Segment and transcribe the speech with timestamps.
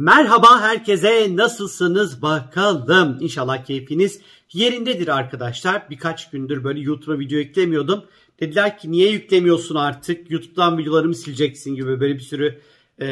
[0.00, 3.18] Merhaba herkese nasılsınız bakalım.
[3.20, 4.20] İnşallah keyfiniz
[4.52, 5.90] yerindedir arkadaşlar.
[5.90, 8.04] Birkaç gündür böyle YouTube'a video yüklemiyordum.
[8.40, 12.60] Dediler ki niye yüklemiyorsun artık YouTube'dan videolarımı sileceksin gibi böyle bir sürü
[12.98, 13.08] e,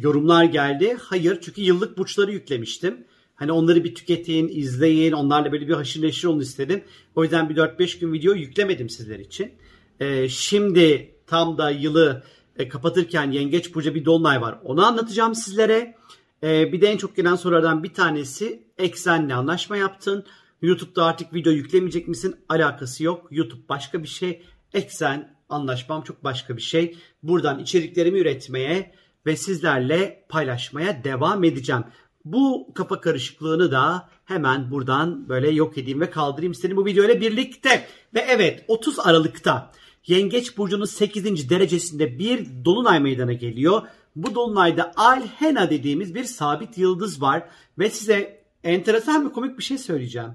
[0.00, 0.96] yorumlar geldi.
[1.00, 3.04] Hayır çünkü yıllık burçları yüklemiştim.
[3.34, 6.84] Hani onları bir tüketin, izleyin, onlarla böyle bir haşır neşir olun istedim.
[7.14, 9.52] O yüzden bir 4-5 gün video yüklemedim sizler için.
[10.00, 12.22] E, şimdi tam da yılı
[12.58, 14.58] e, kapatırken Yengeç Burcu bir dolunay var.
[14.64, 15.94] Onu anlatacağım sizlere.
[16.42, 20.24] E, bir de en çok gelen sorulardan bir tanesi Eksen'le anlaşma yaptın.
[20.62, 22.36] YouTube'da artık video yüklemeyecek misin?
[22.48, 23.26] Alakası yok.
[23.30, 24.42] YouTube başka bir şey.
[24.72, 26.96] Eksen anlaşmam çok başka bir şey.
[27.22, 28.94] Buradan içeriklerimi üretmeye
[29.26, 31.84] ve sizlerle paylaşmaya devam edeceğim.
[32.24, 37.86] Bu kafa karışıklığını da hemen buradan böyle yok edeyim ve kaldırayım istedim bu videoyla birlikte.
[38.14, 39.72] Ve evet 30 Aralık'ta
[40.06, 41.50] Yengeç Burcu'nun 8.
[41.50, 43.82] derecesinde bir dolunay meydana geliyor.
[44.18, 47.48] Bu dolunayda Alhena dediğimiz bir sabit yıldız var.
[47.78, 50.32] Ve size enteresan ve komik bir şey söyleyeceğim.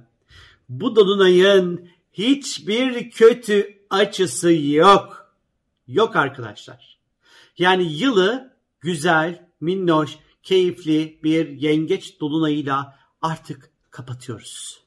[0.70, 5.34] Bu dolunayın hiçbir kötü açısı yok.
[5.88, 7.00] Yok arkadaşlar.
[7.58, 14.84] Yani yılı güzel, minnoş, keyifli bir yengeç dolunayıyla artık kapatıyoruz.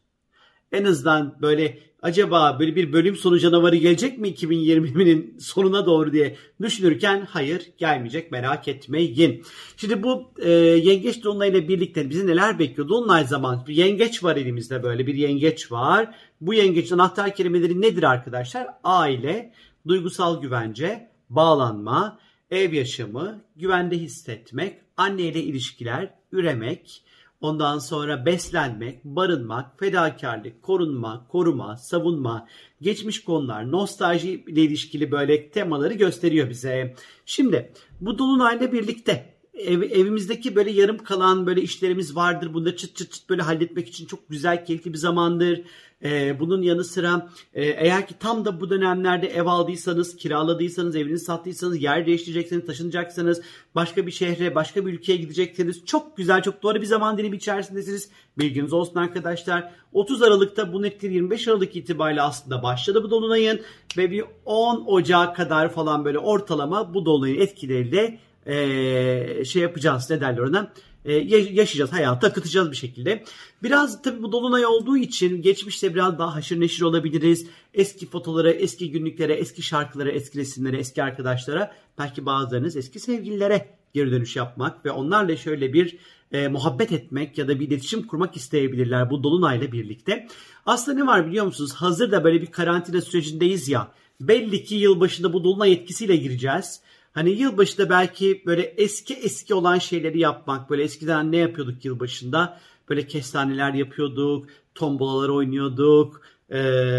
[0.72, 6.36] En azından böyle acaba böyle bir bölüm sonu canavarı gelecek mi 2020'nin sonuna doğru diye
[6.62, 9.44] düşünürken hayır gelmeyecek merak etmeyin.
[9.76, 12.88] Şimdi bu e, yengeç dolunayla birlikte bizi neler bekliyor?
[12.88, 16.14] Dolunay zaman bir yengeç var elimizde böyle bir yengeç var.
[16.40, 18.66] Bu yengeçin anahtar kelimeleri nedir arkadaşlar?
[18.84, 19.52] Aile,
[19.88, 22.18] duygusal güvence, bağlanma,
[22.50, 27.02] ev yaşamı, güvende hissetmek, anneyle ilişkiler, üremek,
[27.40, 32.48] Ondan sonra beslenmek, barınmak, fedakarlık, korunma, koruma, savunma,
[32.80, 36.94] geçmiş konular, nostalji ile ilişkili böyle temaları gösteriyor bize.
[37.26, 42.54] Şimdi bu dolunayla birlikte ev, evimizdeki böyle yarım kalan böyle işlerimiz vardır.
[42.54, 45.62] Bunları çıt çıt çıt böyle halletmek için çok güzel, keyifli bir zamandır.
[46.04, 51.24] Ee, bunun yanı sıra e, eğer ki tam da bu dönemlerde ev aldıysanız, kiraladıysanız, evinizi
[51.24, 53.42] sattıysanız, yer değiştirecekseniz, taşınacaksanız,
[53.74, 58.10] başka bir şehre, başka bir ülkeye gidecekseniz çok güzel, çok doğru bir zaman dilimi içerisindesiniz.
[58.38, 59.72] Bilginiz olsun arkadaşlar.
[59.92, 63.60] 30 Aralık'ta bu nettir 25 Aralık itibariyle aslında başladı bu dolunayın
[63.96, 70.20] ve bir 10 Ocağı kadar falan böyle ortalama bu dolunayın etkileriyle e, şey yapacağız ne
[70.20, 70.72] derler ona
[71.06, 73.24] e, yaşayacağız hayatı akıtacağız bir şekilde.
[73.62, 77.46] Biraz tabii bu dolunay olduğu için geçmişte biraz daha haşır neşir olabiliriz.
[77.74, 84.10] Eski fotolara, eski günlüklere, eski şarkılara, eski resimlere, eski arkadaşlara belki bazılarınız eski sevgililere geri
[84.10, 85.96] dönüş yapmak ve onlarla şöyle bir
[86.32, 90.28] e, muhabbet etmek ya da bir iletişim kurmak isteyebilirler bu dolunayla birlikte.
[90.66, 91.72] Aslında ne var biliyor musunuz?
[91.72, 93.92] Hazır da böyle bir karantina sürecindeyiz ya.
[94.20, 96.80] Belli ki yılbaşında bu dolunay etkisiyle gireceğiz.
[97.16, 100.70] Hani yılbaşında belki böyle eski eski olan şeyleri yapmak.
[100.70, 102.60] Böyle eskiden ne yapıyorduk yılbaşında?
[102.88, 106.20] Böyle kestaneler yapıyorduk, tombolalar oynuyorduk.
[106.50, 106.54] Ee,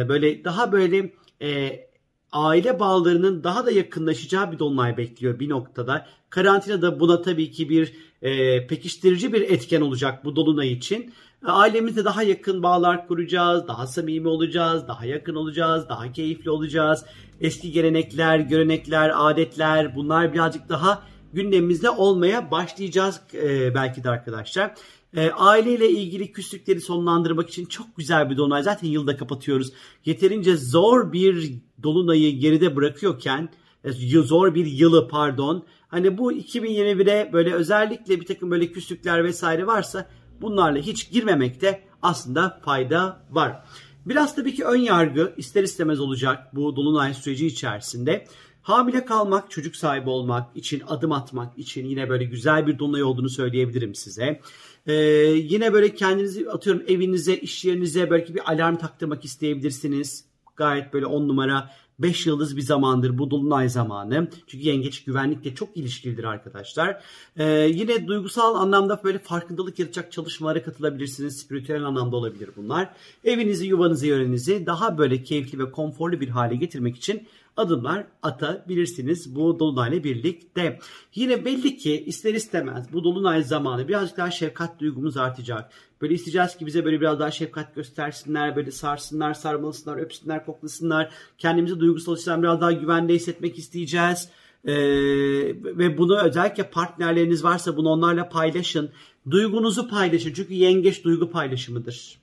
[0.10, 1.80] böyle daha böyle e,
[2.32, 6.08] aile bağlarının daha da yakınlaşacağı bir dolunay bekliyor bir noktada.
[6.30, 11.14] Karantina da buna tabii ki bir e, pekiştirici bir etken olacak bu dolunay için.
[11.46, 17.06] Ailemizle daha yakın bağlar kuracağız, daha samimi olacağız, daha yakın olacağız, daha keyifli olacağız.
[17.42, 21.04] Eski gelenekler, görenekler, adetler bunlar birazcık daha
[21.34, 24.76] gündemimizde olmaya başlayacağız e, belki de arkadaşlar.
[25.16, 28.64] E, aileyle ilgili küslükleri sonlandırmak için çok güzel bir dolunay.
[28.64, 29.74] Zaten yılda kapatıyoruz.
[30.06, 31.54] Yeterince zor bir
[31.84, 33.50] dolunayı geride bırakıyorken,
[33.84, 35.66] e, zor bir yılı pardon.
[35.88, 40.10] Hani bu 2021'e böyle özellikle bir takım böyle küslükler vesaire varsa
[40.42, 43.64] bunlarla hiç girmemekte aslında fayda var.
[44.06, 48.28] Biraz tabii ki ön yargı ister istemez olacak bu dolunay süreci içerisinde.
[48.62, 53.30] Hamile kalmak, çocuk sahibi olmak için, adım atmak için yine böyle güzel bir dolunay olduğunu
[53.30, 54.42] söyleyebilirim size.
[54.88, 60.26] Ee, yine böyle kendinizi atıyorum evinize, iş yerinize belki bir alarm taktırmak isteyebilirsiniz.
[60.56, 64.28] Gayet böyle on numara 5 yıldız bir zamandır bu dolunay zamanı.
[64.48, 67.04] Çünkü yengeç güvenlikle çok ilişkilidir arkadaşlar.
[67.38, 71.40] Ee, yine duygusal anlamda böyle farkındalık yaratacak çalışmalara katılabilirsiniz.
[71.40, 72.90] Spiritüel anlamda olabilir bunlar.
[73.24, 77.28] Evinizi, yuvanızı, yörenizi daha böyle keyifli ve konforlu bir hale getirmek için
[77.58, 80.80] adımlar atabilirsiniz bu dolunayla birlikte.
[81.16, 85.72] Yine belli ki ister istemez bu dolunay zamanı birazcık daha şefkat duygumuz artacak.
[86.02, 91.10] Böyle isteyeceğiz ki bize böyle biraz daha şefkat göstersinler, böyle sarsınlar, sarmalısınlar, öpsünler, koklasınlar.
[91.38, 94.30] Kendimizi duygusal açıdan biraz daha güvende hissetmek isteyeceğiz.
[94.66, 94.74] Ee,
[95.64, 98.90] ve bunu özellikle partnerleriniz varsa bunu onlarla paylaşın.
[99.30, 102.20] Duygunuzu paylaşın çünkü yengeç duygu paylaşımıdır.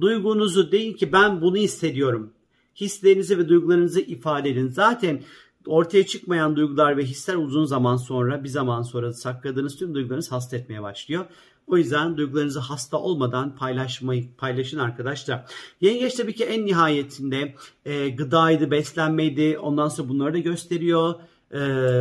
[0.00, 2.32] Duygunuzu deyin ki ben bunu hissediyorum
[2.80, 4.68] hislerinizi ve duygularınızı ifade edin.
[4.68, 5.22] Zaten
[5.66, 10.56] ortaya çıkmayan duygular ve hisler uzun zaman sonra bir zaman sonra sakladığınız tüm duygularınız hasta
[10.56, 11.24] etmeye başlıyor.
[11.66, 15.44] O yüzden duygularınızı hasta olmadan paylaşmayı paylaşın arkadaşlar.
[15.80, 17.54] Yengeç tabii ki en nihayetinde
[17.84, 19.58] e, gıdaydı, beslenmeydi.
[19.58, 21.14] Ondan sonra bunları da gösteriyor.
[21.54, 21.58] E,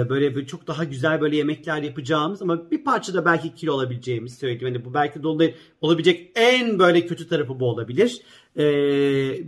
[0.09, 4.67] böyle, çok daha güzel böyle yemekler yapacağımız ama bir parça da belki kilo olabileceğimiz söyledim.
[4.67, 5.27] Yani bu belki de
[5.81, 8.21] olabilecek en böyle kötü tarafı bu olabilir.
[8.57, 8.63] E,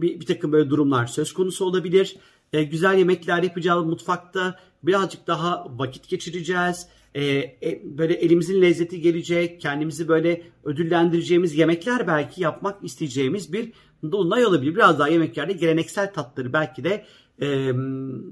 [0.01, 2.15] bir, bir takım böyle durumlar söz konusu olabilir.
[2.53, 4.59] E, güzel yemekler yapacağız mutfakta.
[4.83, 12.83] Birazcık daha vakit geçireceğiz e, böyle elimizin lezzeti gelecek, kendimizi böyle ödüllendireceğimiz yemekler belki yapmak
[12.83, 13.71] isteyeceğimiz bir
[14.12, 14.75] dolunay olabilir.
[14.75, 17.06] Biraz daha yemeklerde geleneksel tatları belki de
[17.41, 17.71] e,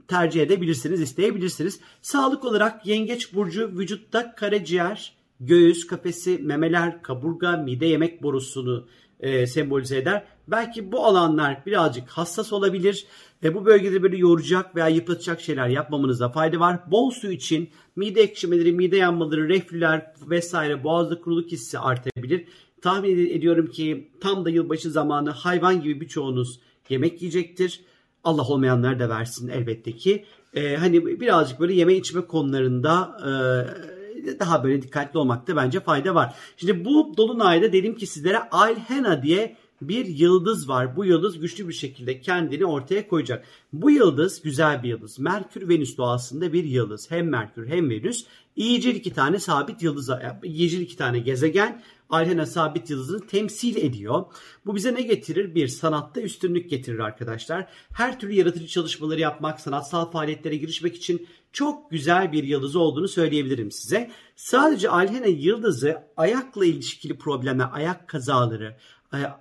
[0.07, 1.79] tercih edebilirsiniz, isteyebilirsiniz.
[2.01, 8.87] Sağlık olarak yengeç burcu vücutta karaciğer, göğüs, kafesi, memeler, kaburga, mide yemek borusunu
[9.19, 10.23] e, sembolize eder.
[10.47, 13.05] Belki bu alanlar birazcık hassas olabilir
[13.43, 16.91] ve bu bölgede böyle yoracak veya yıpratacak şeyler yapmamanızda fayda var.
[16.91, 22.45] Bol su için mide ekşimeleri, mide yanmaları, reflüler vesaire boğazda kuruluk hissi artabilir.
[22.81, 26.59] Tahmin ediyorum ki tam da yılbaşı zamanı hayvan gibi birçoğunuz
[26.89, 27.81] yemek yiyecektir.
[28.29, 30.25] Allah olmayanlar da versin elbette ki.
[30.53, 36.35] Ee, hani birazcık böyle yeme içme konularında e, daha böyle dikkatli olmakta bence fayda var.
[36.57, 40.95] Şimdi bu dolunayda dedim ki sizlere Alhena diye bir yıldız var.
[40.95, 43.45] Bu yıldız güçlü bir şekilde kendini ortaya koyacak.
[43.73, 45.19] Bu yıldız güzel bir yıldız.
[45.19, 47.11] Merkür Venüs doğasında bir yıldız.
[47.11, 48.25] Hem Merkür hem Venüs.
[48.55, 50.09] İyicil iki tane sabit yıldız,
[50.43, 54.25] iyicil iki tane gezegen Alhena sabit yıldızını temsil ediyor.
[54.65, 55.55] Bu bize ne getirir?
[55.55, 57.67] Bir, sanatta üstünlük getirir arkadaşlar.
[57.93, 63.71] Her türlü yaratıcı çalışmaları yapmak, sanatsal faaliyetlere girişmek için çok güzel bir yıldız olduğunu söyleyebilirim
[63.71, 64.11] size.
[64.35, 68.77] Sadece Alhena yıldızı ayakla ilişkili problemler, ayak kazaları,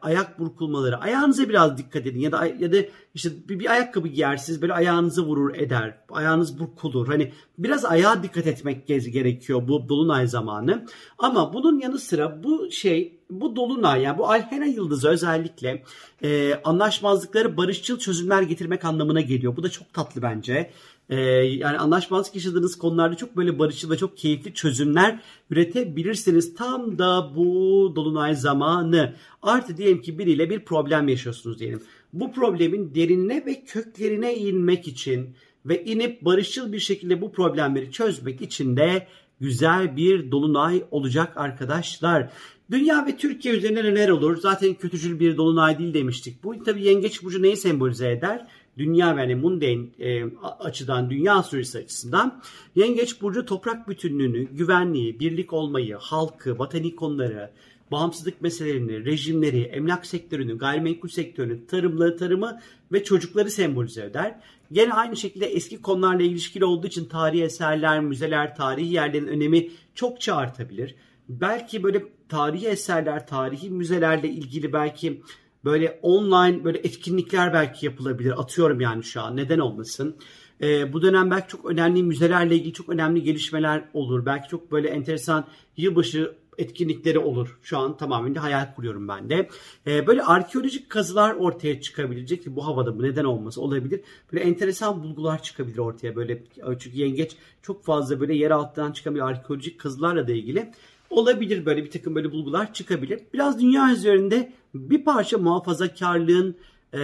[0.03, 0.99] ayak burkulmaları.
[0.99, 2.77] Ayağınıza biraz dikkat edin ya da ya da
[3.15, 5.99] işte bir, bir ayakkabı giyersiniz böyle ayağınızı vurur eder.
[6.11, 7.07] Ayağınız burkulur.
[7.07, 10.87] Hani biraz ayağa dikkat etmek gerekiyor bu dolunay zamanı.
[11.19, 15.83] Ama bunun yanı sıra bu şey bu dolunay yani bu Alhena yıldızı özellikle
[16.23, 19.57] e, anlaşmazlıkları barışçıl çözümler getirmek anlamına geliyor.
[19.57, 20.71] Bu da çok tatlı bence.
[21.11, 25.21] Ee, yani anlaşmazlık yaşadığınız konularda çok böyle barışçıl ve çok keyifli çözümler
[25.51, 26.55] üretebilirsiniz.
[26.55, 29.15] Tam da bu dolunay zamanı.
[29.43, 31.83] Artı diyelim ki biriyle bir problem yaşıyorsunuz diyelim.
[32.13, 35.35] Bu problemin derinine ve köklerine inmek için
[35.67, 39.07] ve inip barışçıl bir şekilde bu problemleri çözmek için de
[39.41, 42.31] güzel bir dolunay olacak arkadaşlar.
[42.71, 44.37] Dünya ve Türkiye üzerine neler olur?
[44.37, 46.45] Zaten kötücül bir dolunay değil demiştik.
[46.45, 48.47] Bu tabii yengeç burcu neyi sembolize eder?
[48.79, 50.25] dünya yani mundane e,
[50.61, 52.43] açıdan, dünya astrolojisi açısından
[52.77, 57.51] Yengeç Burcu toprak bütünlüğünü, güvenliği, birlik olmayı, halkı, vatan konuları,
[57.91, 62.61] bağımsızlık meselelerini, rejimleri, emlak sektörünü, gayrimenkul sektörünü, tarımları, tarımı
[62.93, 64.35] ve çocukları sembolize eder.
[64.73, 70.35] Gene aynı şekilde eski konularla ilişkili olduğu için tarihi eserler, müzeler, tarihi yerlerin önemi çokça
[70.35, 70.95] artabilir.
[71.29, 75.23] Belki böyle tarihi eserler, tarihi müzelerle ilgili belki
[75.65, 78.41] böyle online böyle etkinlikler belki yapılabilir.
[78.41, 80.17] Atıyorum yani şu an neden olmasın.
[80.63, 84.27] E, bu dönem belki çok önemli müzelerle ilgili çok önemli gelişmeler olur.
[84.27, 85.47] Belki çok böyle enteresan
[85.77, 87.59] yılbaşı etkinlikleri olur.
[87.63, 89.49] Şu an tamamen de hayal kuruyorum ben de.
[89.87, 94.01] Ee, böyle arkeolojik kazılar ortaya çıkabilecek bu havada bu neden olması olabilir.
[94.33, 96.45] Böyle enteresan bulgular çıkabilir ortaya böyle
[96.79, 100.73] çünkü yengeç çok fazla böyle yer altından çıkan bir arkeolojik kazılarla da ilgili
[101.11, 103.21] olabilir böyle bir takım böyle bulgular çıkabilir.
[103.35, 106.57] Biraz dünya üzerinde bir parça muhafazakarlığın
[106.95, 106.99] e,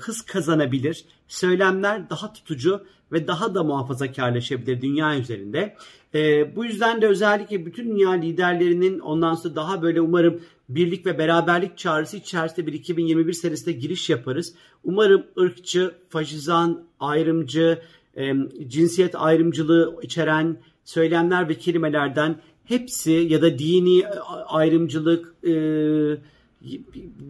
[0.00, 1.04] hız kazanabilir.
[1.28, 5.76] Söylemler daha tutucu ve daha da muhafazakarlaşabilir dünya üzerinde.
[6.14, 11.18] E, bu yüzden de özellikle bütün dünya liderlerinin ondan sonra daha böyle umarım birlik ve
[11.18, 14.54] beraberlik çağrısı içerisinde bir 2021 senesinde giriş yaparız.
[14.84, 17.78] Umarım ırkçı, faşizan, ayrımcı,
[18.16, 18.32] e,
[18.68, 24.06] cinsiyet ayrımcılığı içeren söylemler ve kelimelerden hepsi ya da dini
[24.46, 25.52] ayrımcılık e,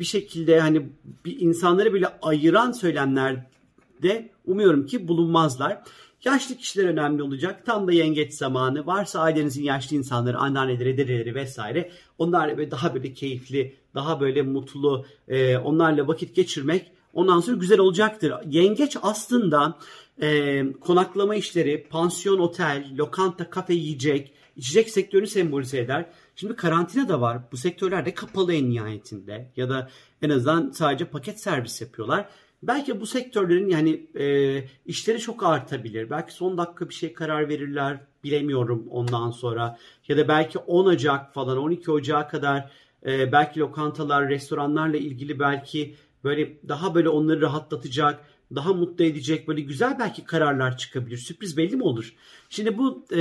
[0.00, 0.88] bir şekilde hani
[1.25, 5.83] bir insanları bile ayıran söylemlerde umuyorum ki bulunmazlar.
[6.25, 7.66] Yaşlı kişiler önemli olacak.
[7.66, 8.87] Tam da yengeç zamanı.
[8.87, 11.90] Varsa ailenizin yaşlı insanları, anneanneleri, dedeleri vesaire.
[12.18, 17.78] Onlarla böyle daha böyle keyifli, daha böyle mutlu, e, onlarla vakit geçirmek ondan sonra güzel
[17.78, 18.33] olacaktır.
[18.50, 19.78] Yengeç aslında
[20.23, 26.07] e, konaklama işleri, pansiyon, otel, lokanta, kafe, yiyecek, içecek sektörünü sembolize eder.
[26.37, 27.38] Şimdi karantina da var.
[27.53, 29.53] Bu sektörler de kapalı en nihayetinde.
[29.57, 29.91] Ya da
[30.23, 32.29] en azından sadece paket servis yapıyorlar.
[32.62, 36.11] Belki bu sektörlerin yani e, işleri çok artabilir.
[36.11, 38.00] Belki son dakika bir şey karar verirler.
[38.25, 39.79] Bilemiyorum ondan sonra.
[40.09, 42.71] Ya da belki 10 Ocak falan 12 Ocak'a kadar
[43.07, 48.25] e, belki lokantalar, restoranlarla ilgili belki böyle daha böyle onları rahatlatacak
[48.55, 51.19] daha mutlu edecek böyle güzel belki kararlar çıkabilir.
[51.19, 52.14] Sürpriz belli mi olur?
[52.50, 53.19] Şimdi bu e,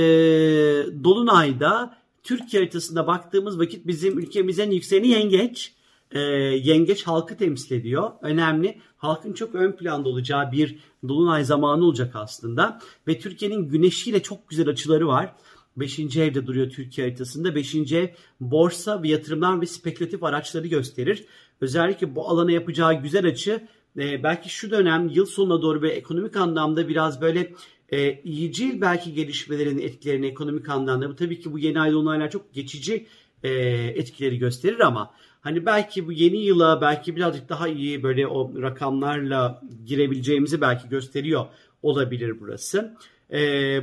[1.04, 5.72] Dolunay'da Türkiye haritasında baktığımız vakit bizim ülkemizin yükseleni yengeç.
[6.12, 8.10] E, yengeç halkı temsil ediyor.
[8.22, 8.78] Önemli.
[8.96, 12.80] Halkın çok ön planda olacağı bir dolunay zamanı olacak aslında.
[13.08, 15.34] Ve Türkiye'nin güneşiyle çok güzel açıları var.
[15.76, 15.98] 5.
[15.98, 17.54] evde duruyor Türkiye haritasında.
[17.54, 17.74] 5.
[17.74, 18.08] ev
[18.40, 21.24] borsa ve yatırımlar ve spekülatif araçları gösterir.
[21.60, 23.68] Özellikle bu alana yapacağı güzel açı
[23.98, 27.52] e, belki şu dönem yıl sonuna doğru ve ekonomik anlamda biraz böyle
[27.88, 32.54] e, iyicil belki gelişmelerin etkilerini ekonomik anlamda bu tabii ki bu yeni ay dolunaylar çok
[32.54, 33.06] geçici
[33.42, 33.50] e,
[33.94, 39.62] etkileri gösterir ama hani belki bu yeni yıla belki birazcık daha iyi böyle o rakamlarla
[39.86, 41.46] girebileceğimizi belki gösteriyor
[41.82, 42.96] olabilir burası.
[43.32, 43.38] E,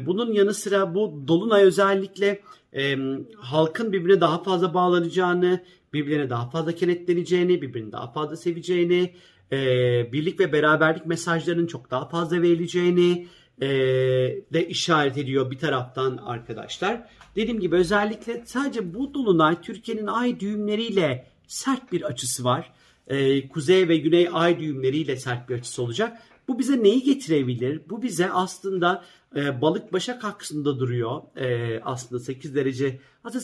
[0.05, 2.41] bunun yanı sıra bu dolunay özellikle
[2.73, 2.97] e,
[3.37, 9.13] halkın birbirine daha fazla bağlanacağını, birbirine daha fazla kenetleneceğini, birbirini daha fazla seveceğini,
[9.51, 9.57] e,
[10.11, 13.27] birlik ve beraberlik mesajlarının çok daha fazla verileceğini
[13.61, 13.67] e,
[14.53, 17.09] de işaret ediyor bir taraftan arkadaşlar.
[17.35, 22.71] Dediğim gibi özellikle sadece bu dolunay Türkiye'nin ay düğümleriyle sert bir açısı var.
[23.07, 26.21] E, kuzey ve güney ay düğümleriyle sert bir açısı olacak.
[26.47, 27.81] Bu bize neyi getirebilir?
[27.89, 29.03] Bu bize aslında
[29.35, 31.21] e, balık başak aksında duruyor.
[31.37, 32.99] E, aslında 8 derece.
[33.23, 33.43] Aslında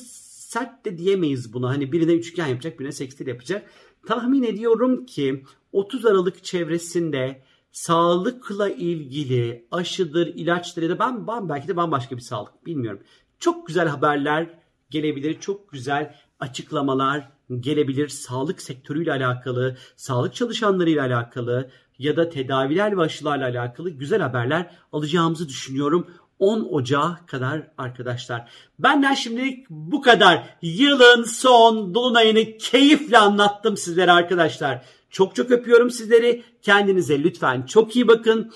[0.51, 1.69] sert de diyemeyiz buna.
[1.69, 3.69] Hani birine üçgen yapacak, birine sekstil yapacak.
[4.07, 11.67] Tahmin ediyorum ki 30 Aralık çevresinde sağlıkla ilgili aşıdır, ilaçdır ya da ben, ben belki
[11.67, 13.01] de bambaşka bir sağlık bilmiyorum.
[13.39, 14.49] Çok güzel haberler
[14.89, 18.07] gelebilir, çok güzel açıklamalar gelebilir.
[18.07, 25.49] Sağlık sektörüyle alakalı, sağlık çalışanlarıyla alakalı ya da tedaviler ve aşılarla alakalı güzel haberler alacağımızı
[25.49, 26.07] düşünüyorum.
[26.41, 28.49] 10 Ocağı kadar arkadaşlar.
[28.79, 30.57] Benden şimdilik bu kadar.
[30.61, 34.85] Yılın son dolunayını keyifle anlattım sizlere arkadaşlar.
[35.09, 36.43] Çok çok öpüyorum sizleri.
[36.61, 38.51] Kendinize lütfen çok iyi bakın.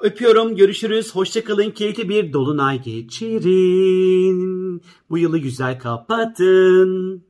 [0.00, 0.56] Öpüyorum.
[0.56, 1.14] Görüşürüz.
[1.14, 1.70] Hoşçakalın.
[1.70, 4.38] Keyifli bir dolunay geçirin.
[5.10, 7.27] Bu yılı güzel kapatın.